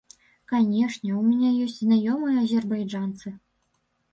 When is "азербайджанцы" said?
2.45-3.37